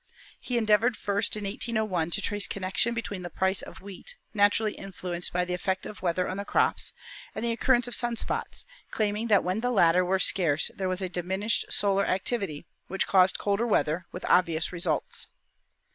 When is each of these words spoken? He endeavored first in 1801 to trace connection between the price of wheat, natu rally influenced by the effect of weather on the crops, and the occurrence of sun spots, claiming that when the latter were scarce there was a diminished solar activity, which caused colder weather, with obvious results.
He 0.39 0.57
endeavored 0.57 0.97
first 0.97 1.37
in 1.37 1.43
1801 1.43 2.09
to 2.09 2.21
trace 2.23 2.47
connection 2.47 2.95
between 2.95 3.21
the 3.21 3.29
price 3.29 3.61
of 3.61 3.81
wheat, 3.81 4.15
natu 4.33 4.59
rally 4.61 4.73
influenced 4.73 5.31
by 5.31 5.45
the 5.45 5.53
effect 5.53 5.85
of 5.85 6.01
weather 6.01 6.27
on 6.27 6.37
the 6.37 6.43
crops, 6.43 6.93
and 7.35 7.45
the 7.45 7.51
occurrence 7.51 7.87
of 7.87 7.93
sun 7.93 8.15
spots, 8.17 8.65
claiming 8.89 9.27
that 9.27 9.43
when 9.43 9.59
the 9.59 9.69
latter 9.69 10.03
were 10.03 10.17
scarce 10.17 10.71
there 10.73 10.89
was 10.89 11.03
a 11.03 11.07
diminished 11.09 11.65
solar 11.71 12.07
activity, 12.07 12.65
which 12.87 13.05
caused 13.05 13.37
colder 13.37 13.67
weather, 13.67 14.07
with 14.11 14.25
obvious 14.25 14.73
results. 14.73 15.27